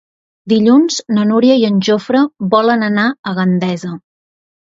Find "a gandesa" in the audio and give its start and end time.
3.33-3.93